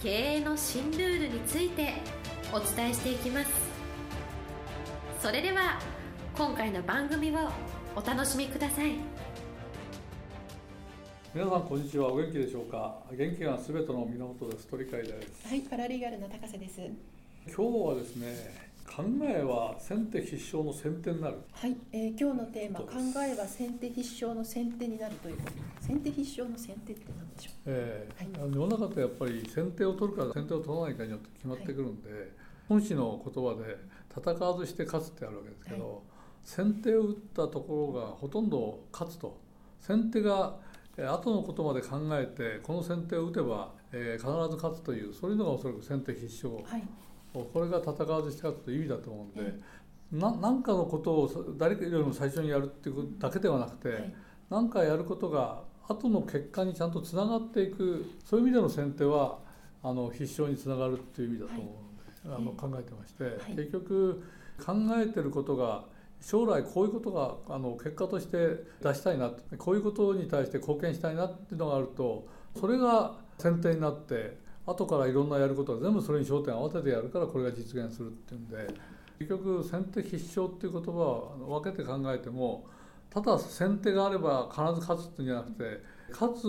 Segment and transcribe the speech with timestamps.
[0.00, 1.94] 経営の新ルールについて
[2.52, 3.50] お伝えしていきます。
[5.20, 5.80] それでは
[6.36, 7.34] 今回の番組を
[7.96, 8.92] お楽しみください。
[11.34, 12.12] 皆さんこんにちは。
[12.12, 12.94] お元気でしょうか？
[13.10, 14.68] 元気がすべての源です。
[14.68, 15.48] 鳥海です。
[15.48, 16.80] はいパラリーガルの高瀬です。
[17.52, 21.38] 今日はですね考えは先手必勝の先手になる。
[21.52, 22.86] はい、えー、今日のテーマ考
[23.24, 25.52] えは先手必勝の先手になるということ。
[25.86, 27.54] 先手必勝の先手って何でしょう？
[27.66, 32.20] えー、はい、世の中ってやっぱり先手を取るか先手を取らないかによって決まってくるんで、はい、
[32.68, 33.76] 本史の言葉で
[34.10, 36.00] 戦わずして勝つってあるわけですけど、はい、
[36.42, 39.38] 先手を打ったところがほとんど勝つと。
[39.80, 40.56] 先手が
[40.96, 46.82] 後のことまで考えてこの先手を打てば、えー、必ず勝つというそういうのがおそらく先手必勝、はい、
[47.44, 49.60] これが戦わずして勝つという意味だと思うんで、
[50.12, 54.12] 何かのことを誰よりも最初にやるっていうことだけではなくて
[54.48, 59.38] 何、はい、かやることが後の結果にちゃんとつながっていくそういう意味での先手は
[59.82, 64.22] あの必勝につながるっていう意味だと思うので、はい、あの考えてまして、はい、結局
[64.64, 65.84] 考えてることが
[66.20, 72.26] 将来こういうことがあの結果として出したいなこういうことに対して貢献したいなっていうのがあると
[72.58, 74.36] それが先手になって
[74.68, 78.68] 後からいろんなやることは全部それに焦点を合わせてやるからこれが実現するっていうんで
[79.18, 82.66] 結局先手必勝っていう言葉を分けて考えても
[83.10, 86.44] ただ先手があれば必ず勝つっていうんじゃなくて勝つ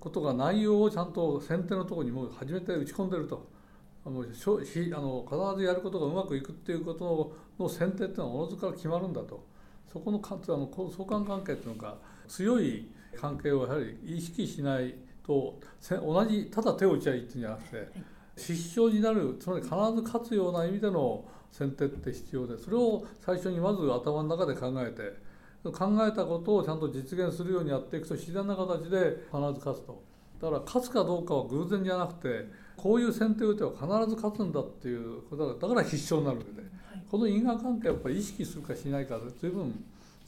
[0.00, 3.60] ことが内容をちゃんと先手のところにもう初めて打ち込んでると。
[4.02, 9.44] あのしあの必ずやることがうまくいくっていうことの先手っていうのはおのずから決まるんだと
[9.92, 11.96] そこのかあの相関関係っていうのが
[12.26, 12.88] 強い
[13.20, 14.94] 関係をやはり意識しない
[15.30, 15.60] と
[16.02, 17.88] 同じただ手を打ちゃいいっていうんじゃなくて、
[18.36, 25.30] 失笑になるつまり必ず勝つような意味での先手って必要でそれを最初にまず頭の中で考えて
[25.62, 30.02] 考えたことをちゃんと実現するようにやっていくと自然な形で必ず勝つと。
[30.40, 32.46] だから勝つかどうかは偶然じゃなくて
[32.76, 36.66] こういう先手を打てば必ず勝つんだっていうことだから必勝になるわけで、
[37.10, 39.84] この因果関係やっぱり意識するかしないかで随分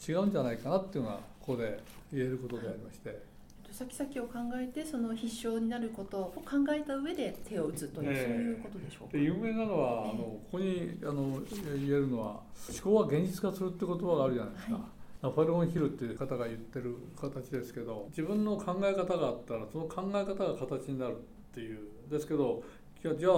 [0.07, 1.81] 違うんじゃないかなっていうのがここで
[2.13, 3.32] 言えることでありまして。
[3.73, 9.19] 先々を考えてその必勝になることを考えた上で手を打つという、そういうことでしょうか？
[9.19, 11.41] 有名なのは、あのここにあの
[11.77, 14.75] 言えるのは思考は現実化するって言葉があるじゃないですか。
[14.75, 14.83] はい
[15.23, 21.17] ナポレオン・ヒルっていう方が言ってる形ですけど自分の考え方があったらその考え方が形になるっ
[21.55, 21.79] ていう
[22.11, 22.65] ですけど
[23.01, 23.33] じゃあ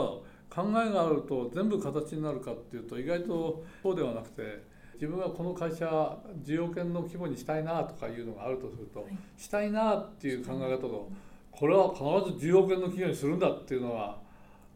[0.48, 11.08] 考えがあると全部形になるかっていうと意外とそうではなくて自分はこの会社需要権の規模にしたいなとかいうのがあるとすると、はい、したいなっていう考え方と
[11.50, 14.18] これは必ず10億円の企業にするんだっていうのは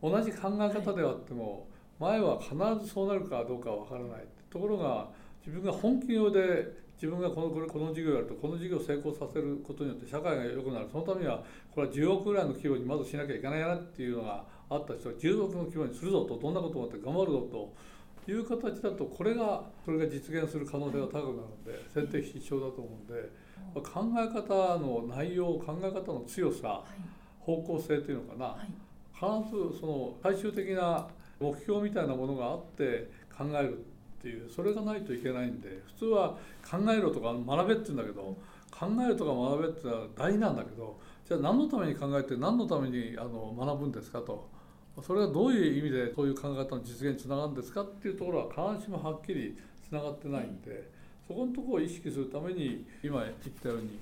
[0.03, 1.67] 同じ考え方ではあっても
[1.99, 5.09] 前は必ずそうなるかどうかは分からないところが
[5.45, 10.89] 自分が本気用で自分がこのこれこの事業をやるとこの事業を成功させることによって社会が良くなる。
[10.91, 11.43] そのためには
[11.73, 17.73] これは10億ぐらいの規模にまずしなきゃいけないなっていうのがあった人は10億の規模にするぞとどんなこともあって頑張るぞと
[18.33, 23.31] いう形だとこれがそれが実現する可能性が高くなるので先手必勝だと思うんで
[23.75, 26.83] 考え方の内容考え方の強さ
[27.41, 28.57] 方向性というのかな。
[29.19, 31.09] 必ずその最終的な
[31.41, 33.79] 目標みたいなものがあって考える
[34.19, 36.37] っていうそれがないといけないんで普通は
[36.69, 38.37] 考えろとか学べって言うんだけど
[38.71, 44.49] 考えるとか学べってのは大なんだけどじゃあ何のために考えて何のためにあの学ぶんですかと。
[45.03, 49.57] それがどういう意味でそういう考え方の実現につながるんですかっていうところは必ずしもはっきり
[49.89, 50.89] つながってないんで
[51.27, 53.99] そこのところを意識するために今言ったように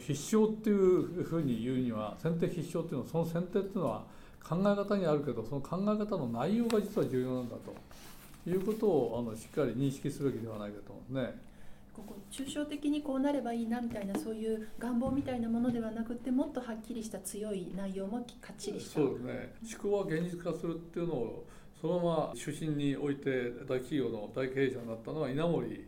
[0.00, 4.02] 必勝っていうふうに言うには先手必勝っていうのはその先手っていうのは
[4.42, 11.53] 考え方にあるけどその考え方の内容が実は重要なんだということをあのしっかり認識すべきではないかと思うんですね。
[11.94, 19.00] ここ抽象的にこうなればいいなみたいなそういう願望みたいなものではなくてもっとはっきりした強い内容もかっちりした。
[19.00, 19.54] そうですね。
[19.80, 21.46] 思考は現実化するっていうのを
[21.80, 25.86] そのまま主審に置いて大企業の大経営者になったのは稲森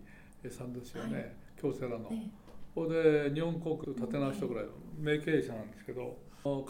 [0.49, 2.09] さんですよね、はい、京セラの。
[2.13, 2.31] ええ、
[2.75, 4.65] これで日本航空立て直したぐらい
[4.99, 6.17] 名経営者なんですけど、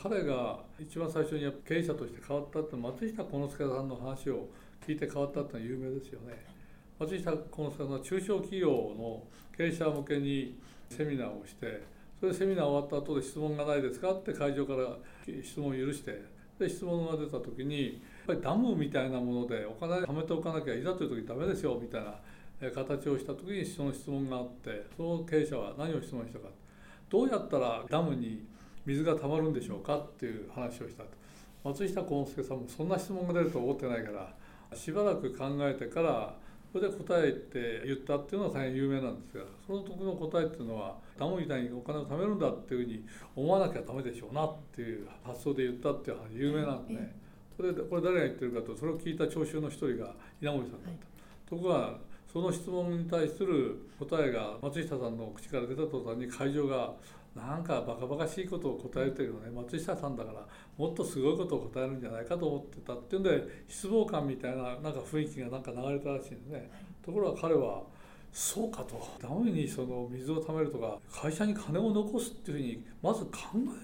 [0.00, 4.48] 彼が一番最初に経営者として変わったって松下幸之助さんの話を
[4.86, 6.55] 聞いて変わったってのは有名ですよね。
[6.98, 9.22] 松下幸之助さんは中小企業の
[9.56, 10.58] 経営者向けに
[10.88, 11.82] セミナーをして
[12.18, 14.96] それでセミナー終わった後で質問がないですかって会場から
[15.42, 16.22] 質問を許して
[16.58, 17.92] で質問が出た時にやっ
[18.28, 26.48] ぱりダムみたいなものでお金貯めておかなきゃいざという時ダメですよみたいな形をした時にその質問があってその経営者は何を質問したか。
[27.10, 28.46] どうやったらダムに
[28.86, 31.10] 水が溜まるんでしょうかっていう話をしたと。
[31.62, 34.32] 松下幸之助さんもそんな質問が出ると思ってないから
[34.74, 36.34] しばらく考えてから
[36.76, 47.16] それで答えて言ったっていうのは大変有名なんですがその時の答えっていうのはダムみたいにお金を貯めるんだっていうふうに思わなきゃダメでしょうなっていう発想で言ったっていう話有名なんでね
[47.56, 50.12] それでこれ誰が言ってるかとそれを聞いた聴衆の一人が
[50.42, 51.48] 稲森さんだった。
[51.48, 51.98] ところが
[52.30, 56.92] その質問に対する答えが松下さんの口から出た途端に会場が
[57.36, 59.50] なんかバカバカしいことを答えてるよね。
[59.50, 60.46] 松下さんだから
[60.78, 66.70] もっとすごいことを答えるんじゃないかと思ってたっていうんで失望感みたいななんか雰囲気がなんか流れたらしいんですね。
[67.04, 67.82] ところが彼は
[68.32, 69.00] そうかと。
[69.20, 73.30] ダムにその水を貯めるとか会社に金を残すっていうふうにまず考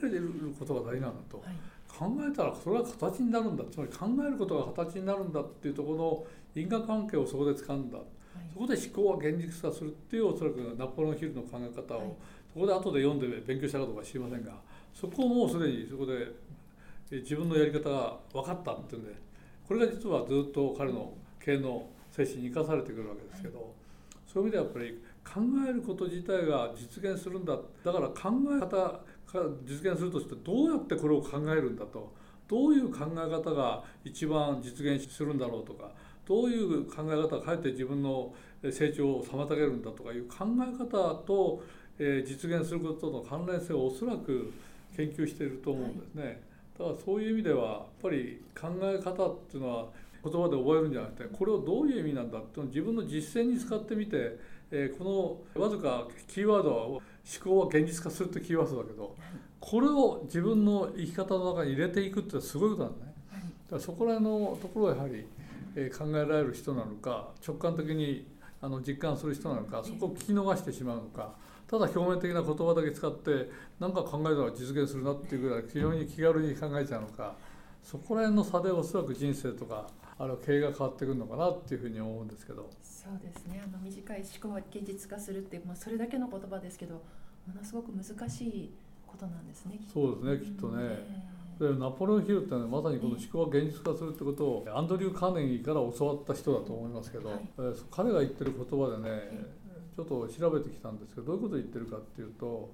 [0.02, 1.56] えることが大事なんだと、はい、
[1.88, 3.64] 考えたらそれが形になるんだ。
[3.70, 8.06] つまり考えることが形になるんだっていうところの因果関係をそこで掴んだ、はい、
[8.52, 12.08] そこで思考は現実化するっていうおそらくナポレオンヒルの考え方を、はい、
[12.52, 14.52] そこで後で読んで勉強したかどうか知りませんが
[14.94, 16.12] そこをもうすでにそこで
[17.10, 19.14] 自分のやり方が分かったっていうんで
[19.66, 23.74] これが実はずっと彼の経営の精神に生かされてくるわけですけど、
[24.30, 29.00] そういう意味ではやっぱり考えること自体が実現するんだだから考え方が
[29.64, 32.12] 実現するとしてどうやってこれを考えるんだと
[32.48, 35.90] どういう考え方が一番実現するんだろうとか
[36.26, 38.32] どういう考え方がかえって自分の
[38.62, 41.62] 成長を妨げるんだとかいう考え方と、
[41.98, 44.52] え実現することの関連性をおそらく
[44.96, 46.42] 研究していると思うんですね。
[46.78, 49.86] だからそういう意味ではやっぱり考え方っていうのは
[50.24, 54.38] 言葉で覚えるんじゃなくてこれをどういう意味なんだっていうのを自分の実践に使ってみて、
[54.70, 57.00] えー、このわずかキーワードは思
[57.42, 59.14] 考は現実化するってキーワードだけど
[59.60, 63.12] これを自分の生き方の中に入れていくってすごいことなんだね。
[63.66, 65.24] だからそこら辺のところはやはり、
[65.74, 68.26] えー、考えられる人なのか直感的に
[68.60, 71.32] あの実感する人なのかそこを聞き逃してしまうのか。
[71.72, 77.34] ただ表面的な言葉だけ使って何か考えたら実現するなっていうぐらい非常に気軽に考えちゃうのか
[77.82, 79.86] そこら辺の差でおそらく人生とか
[80.18, 82.68] あの経営が変わってくるのかなっていうふうに思うんですけど。
[82.82, 83.60] そうですね。
[83.64, 87.02] あの短い思考は現実化するってまあ、それだけの言葉ですけども
[87.56, 88.70] のすごく難しい
[89.06, 97.40] ことなんですねそうですねきっとね、でナポレオン・ヒルってのはまさにこの思考は現実化するってことをアンドリュー・カーネギーから教わった人だと思いますけど、はい、
[97.90, 99.52] 彼が言ってる言葉でね
[99.96, 102.70] ちょっと調べてきたんですけどどういうことを言ってるかっていうと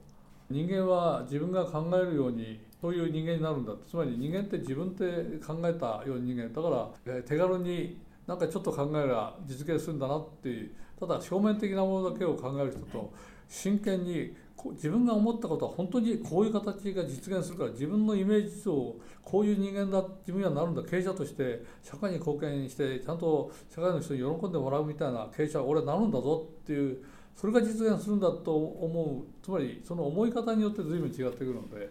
[0.51, 5.05] 人間は自分が考えるようにそういう人間になるんだつまり人間って自分って
[5.45, 6.49] 考えたような人間。
[6.49, 10.71] だから手軽になんかちょっと考えれば実現するんだなっていう
[11.01, 13.13] ただ表面的なものだけを考える人と
[13.49, 14.37] 真剣に
[14.73, 20.83] 自分が思ったことは本当にこういう形が実現するから自分のイメージ上こういう人間だ自分にはなるんだ。
[20.83, 27.05] 経営者として社会に貢献してちゃんと社会の人に喜んでもらうみたいな経営者は俺はなるんだぞっていう
[27.37, 29.45] それが実現するんだと思う。
[29.45, 31.89] つまりその思い方によって随分違ってくるので、はい、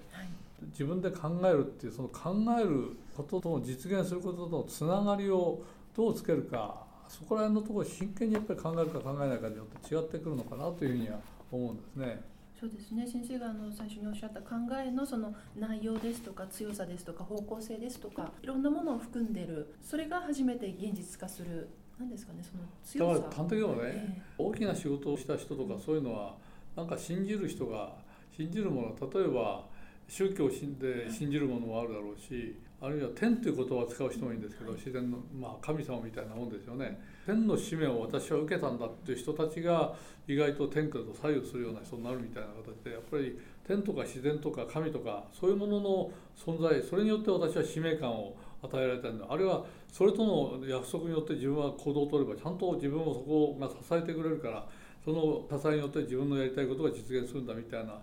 [0.71, 5.61] 自分で考えるっていうその考えることと実現することとのつながりを
[5.95, 11.19] どうつけるかそこら辺のところを真剣にやっぱり考えるか考えないかによって違ってくるのかなというふうには
[11.51, 12.36] 思うんですね。
[12.59, 13.05] そうですね。
[13.05, 19.75] 先生があの最初におっしゃった考えのその内容ですとか強さですとか方向性ですとかいろんなものを含んでる。
[19.81, 21.69] それが初めて現実化する。
[21.99, 22.43] 何ですかね。
[22.43, 23.21] その強さ。
[23.21, 26.35] だから端的にはね、えー、大きな仕事をした人とかそういうのは
[26.75, 27.93] なんか信じる人が
[28.35, 29.65] 信じるもの例えば
[30.07, 39.93] 宗教で信じるものもあるだろうしあるいは天という言葉を使う人もいいんですけど自然の、まあ、神様みたいなもんですよね天の使命を私は受けたんだっていう人たちが
[40.29, 49.25] 意外と天下と左右するような人になるみたいな形でやっぱり天とか自然とか神とかそういうものの存在それによって私は使命感を与えられたんだ。
[49.29, 50.25] あるいはそれと
[50.59, 54.65] の約束によって自分は行動を取ればちゃんと自分をそこが支えてくれるから
[55.03, 57.99] その支えによって自分のやりたいことが実現するんだみたいな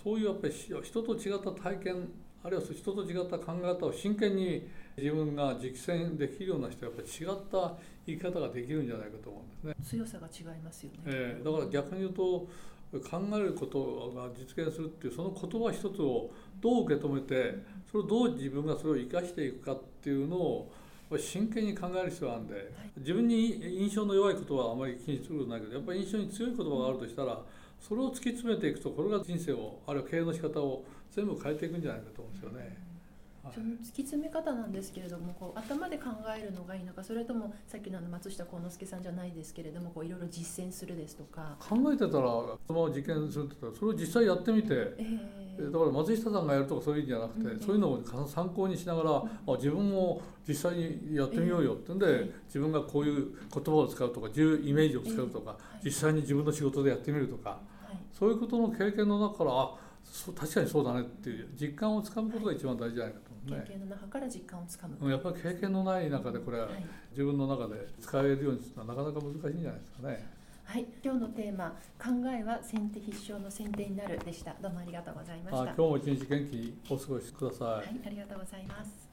[0.00, 2.08] そういうやっぱり人と違った体験
[2.42, 7.74] あるいは人と違った考え方を真剣に自分が実践できるような人はやっぱり違った
[8.06, 10.00] 生き方ができるんじゃないかと思うんですね。
[10.00, 10.98] 強さが違いますよね。
[11.06, 12.48] えー、だから逆に言うと
[13.00, 16.30] 考えることが実現するっていうその言葉一つを
[16.60, 17.58] どう受け止めて
[17.90, 20.72] それをどう自分がそれを生かしていくかっていうのを
[21.18, 27.40] 真剣に考える必要があるんで自分に印象の弱いことはあまり気にすることないけどやっぱり印象に強い言葉があるとしたら
[27.80, 32.87] それを突き詰めていくとこれが人生をあるいは経営の仕方を全部変えていくんじゃないかと思うんですよね。
[33.52, 44.68] その突き詰め方なんですけれどもこう頭で考えるのがいいのかそれともさっきの松下幸之助さんじゃないですけれどもこういろいろ実践するですとか、考えてたらそのまま実験するって言ったらそれを実際やってみて。
[44.70, 52.34] えーだから松下さんがやるとかそういうんじゃなくて、うんそういうのを参考にしながら、あ自分も実際にやってみようよってんで、ええ。
[52.46, 57.56] 自分がこういう言葉を使うとか自由イメージを使うとか、ええ実際に自分の仕事でやってみるとかは
[57.92, 57.96] い。
[58.16, 63.27] そういうことの経験の中からあそう確かにそうだねっていう実感をつかむことが一番大事じゃないかと。
[63.48, 66.84] 経験の中から実感をつかむ、うんやっぱり経験のない中でこれははい。
[67.10, 70.26] 自分の中で使えるようにするのはなかなか難しいんじゃないですかね。
[70.64, 74.54] はい、今日のテーマ「考えは先手必勝の先手になる」でした。
[74.60, 75.62] どうもありがとうございました。
[75.62, 77.68] あ今日も一日元気にお過ごしください。
[77.68, 79.08] はい、ありがとうございます。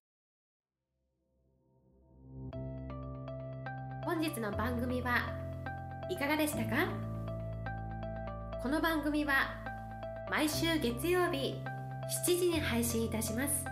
[4.03, 5.17] 本日の番組は
[6.09, 6.87] いかがでしたか？
[8.61, 9.33] この番組は
[10.29, 11.55] 毎週月曜日
[12.25, 13.65] 7時に配信いたします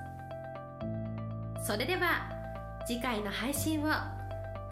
[1.63, 2.29] それでは
[2.85, 3.87] 次回の配信を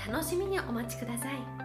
[0.05, 1.60] 楽しみにお待ちください。